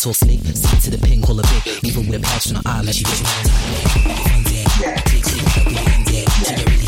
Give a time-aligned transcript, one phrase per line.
[0.00, 1.84] talk slick, stick to the pin, call a big.
[1.84, 3.20] Even with a patch on her eye like she rich.
[3.20, 4.64] One day,
[5.04, 6.79] take, take, help me end.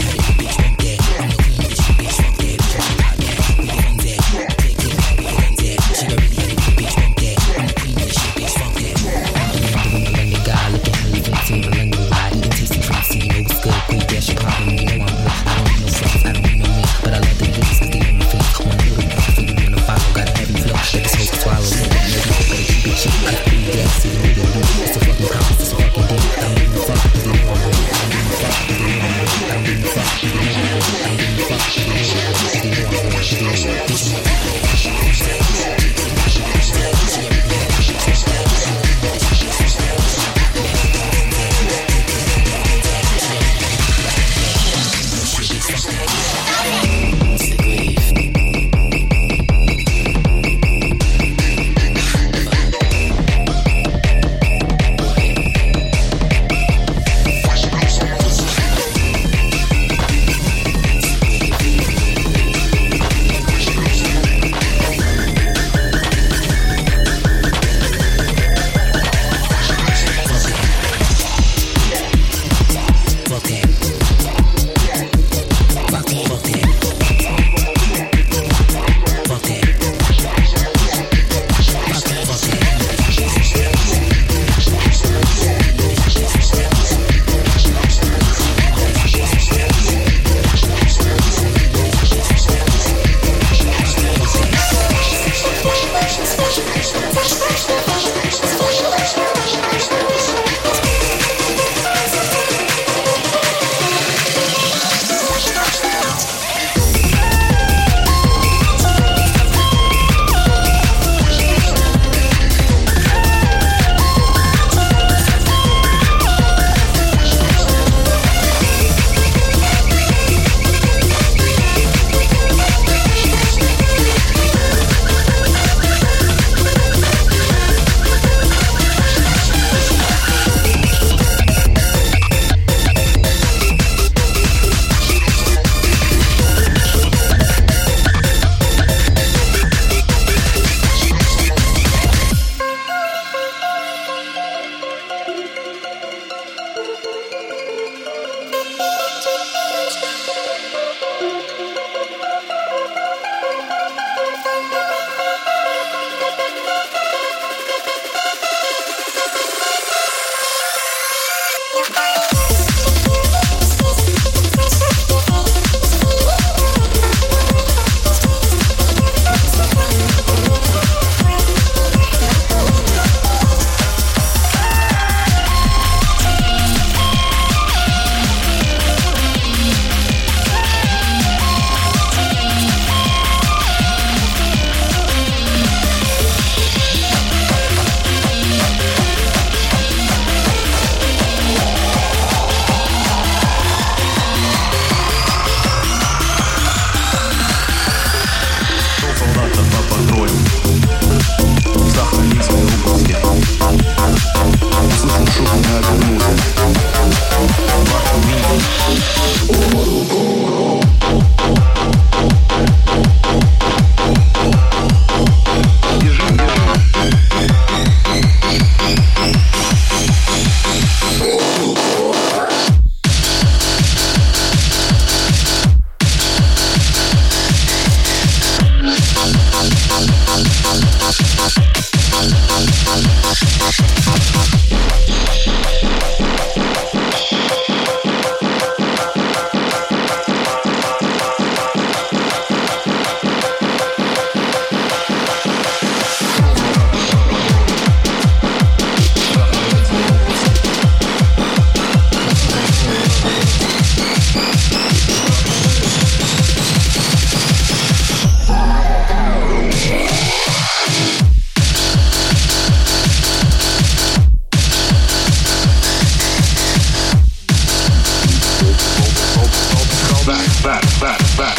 [270.62, 271.58] back, back, back.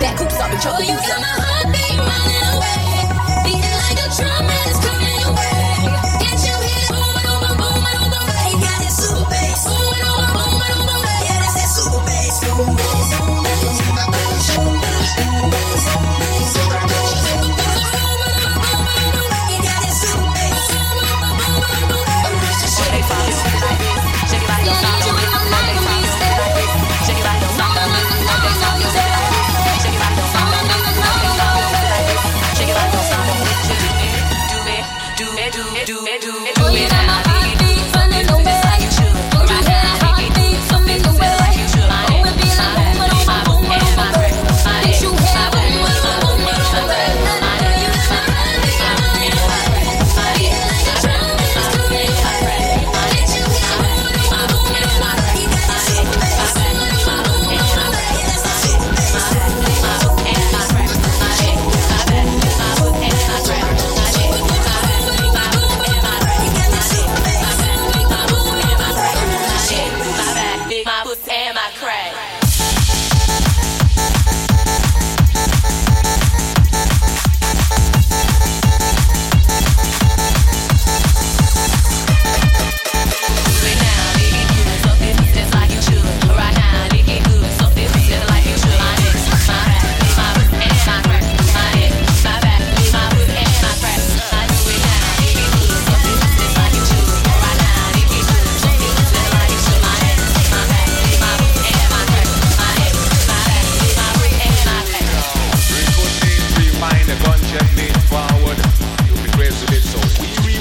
[0.00, 0.78] That coops up and trouble.
[0.80, 1.71] Oh, you got my heart.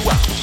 [0.03, 0.40] you.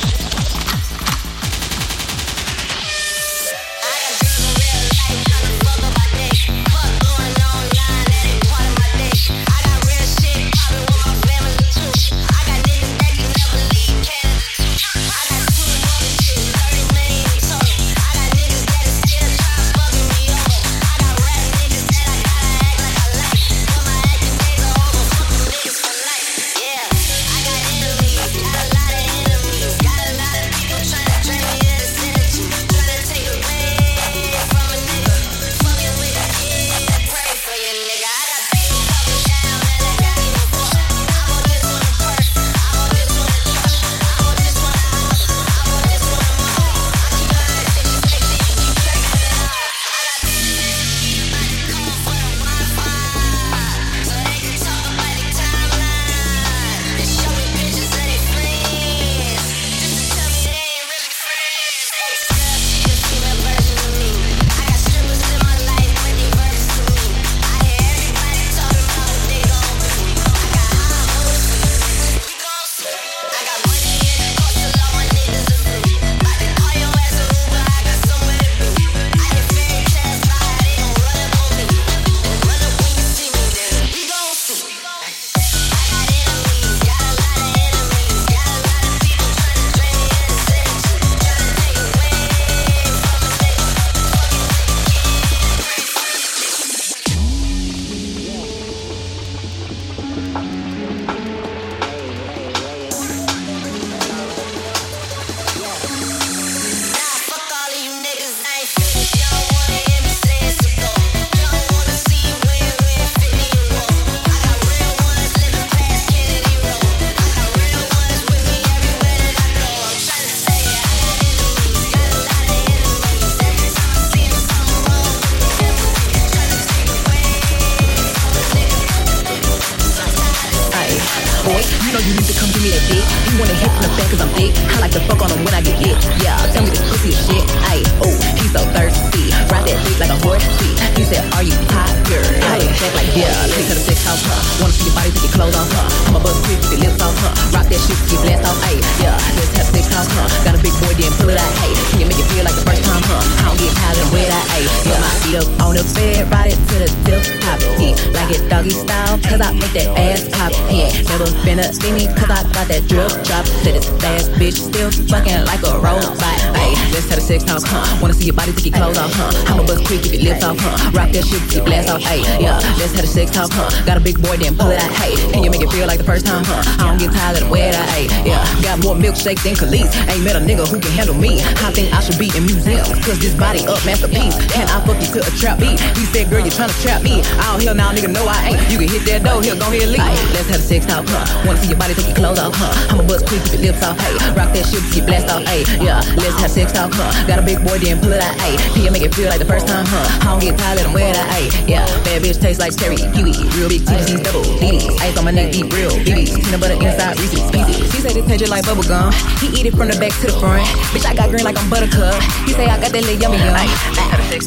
[164.48, 166.16] Bitch, still fucking like a robot.
[166.56, 167.84] Hey, let's have a sex talk, huh?
[168.00, 169.52] Wanna see your body, take your clothes off, huh?
[169.52, 170.88] I'ma bust quick, keep your lips off, huh?
[170.96, 172.56] Rock that shit, keep blast off, hey, yeah.
[172.80, 173.68] Let's have a sex talk, huh?
[173.84, 175.12] Got a big boy, then pull it out, hey.
[175.36, 176.64] Can you make it feel like the first time, huh?
[176.80, 178.40] I don't get tired of the way that, hey, yeah.
[178.64, 179.92] Got more milkshake than Kelis.
[180.08, 181.44] Ain't met a nigga who can handle me.
[181.60, 184.32] I think I should be in museums, cause this body up masterpiece.
[184.48, 185.76] Can I fuck you to a trap beat?
[185.92, 187.20] He said, girl, you tryna trap me.
[187.44, 188.60] Oh, hell now, nigga, no, I ain't.
[188.72, 190.08] You can hit that door, here, go and leave.
[190.32, 191.44] Let's have a sex talk, huh?
[191.44, 192.72] Wanna see your body, take your clothes off, huh?
[192.96, 194.37] I'ma bust quick, keep your lips off, hey.
[194.38, 195.66] Rock that shit, keep blast off, hey.
[195.82, 197.10] Yeah, let's have sex talk, huh?
[197.26, 198.54] Got a big boy, then pull it out, hey.
[198.70, 200.06] Can you make it feel like the first time, huh?
[200.22, 201.50] I don't get tired, let him wear that, hey.
[201.66, 203.34] Yeah, bad bitch tastes like cherry, kiwi.
[203.58, 204.94] Real big TVC's double, DDs.
[205.02, 206.38] Ice on my neck, deep, real, BBs.
[206.38, 207.82] Peanut butter inside, Reese's, pieces.
[207.90, 209.10] He said it tastes just like bubble gum.
[209.42, 210.62] He eat it from the back to the front.
[210.94, 212.22] Bitch, I got green like I'm buttercup.
[212.46, 213.58] He say I got that little yummy yum.
[213.58, 213.66] Ay,
[214.06, 214.38] have a?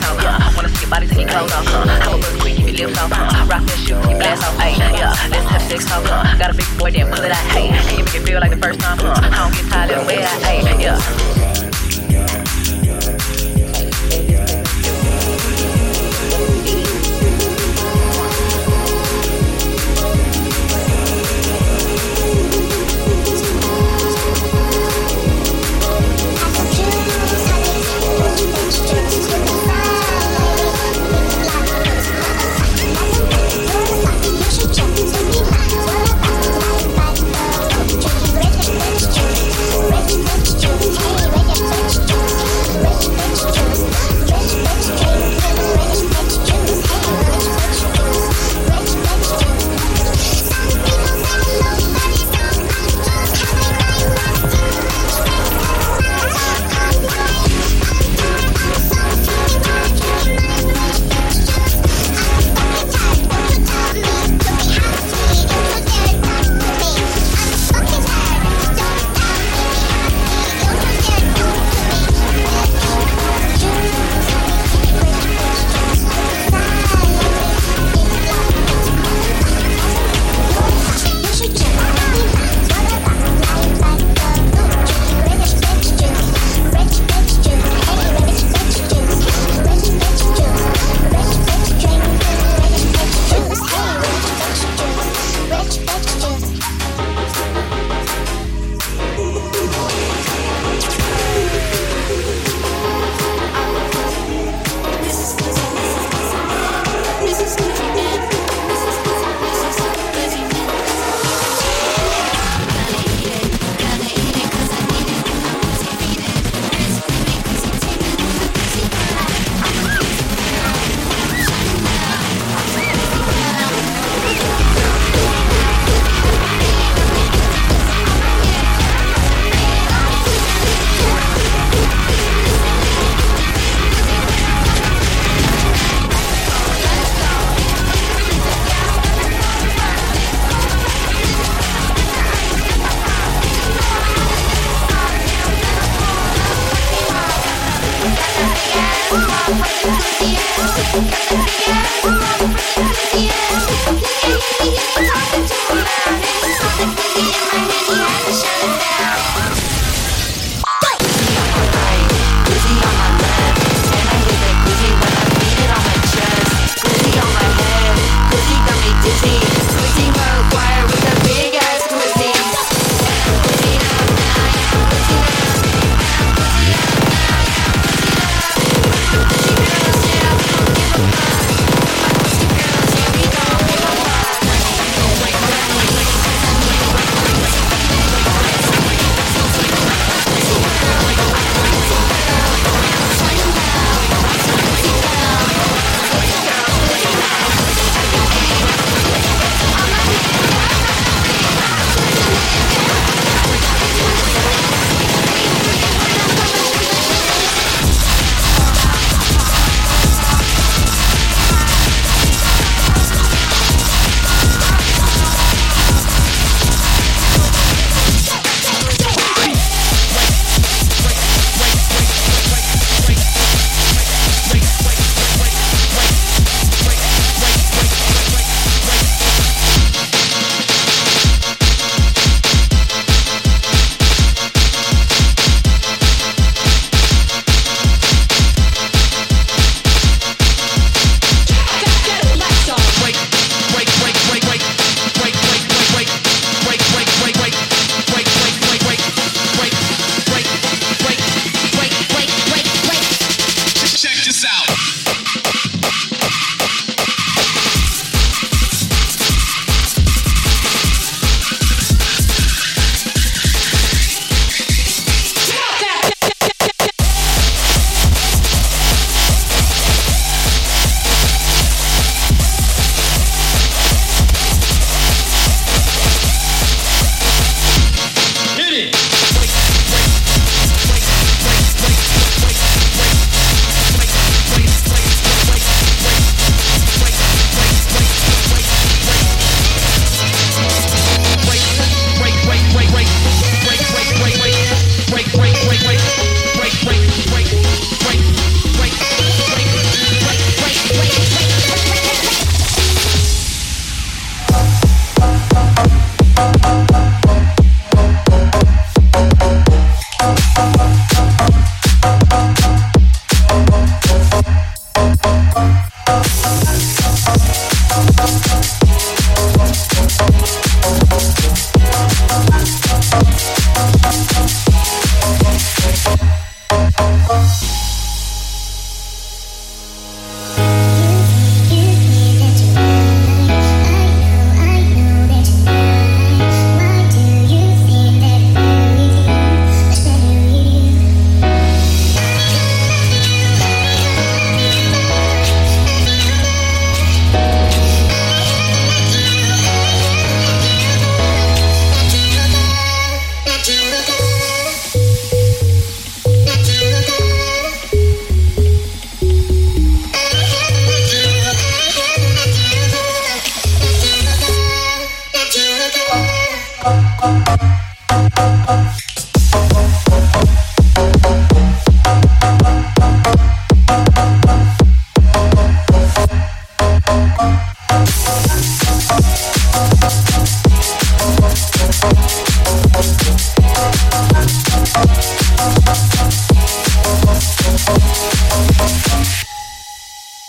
[0.56, 2.16] Wanna see your body, take your clothes off, huh?
[2.16, 3.44] I'ma quick, keep your lips off, huh?
[3.44, 5.41] Rock that shit, keep blast off, ay, yeah.
[5.72, 6.38] Sex talk, huh?
[6.38, 7.70] Got a big boy, then pull it out, hey.
[7.70, 9.14] Can you make it feel like the first time, huh?
[9.16, 11.31] I don't get tired of the way that, ay, yeah.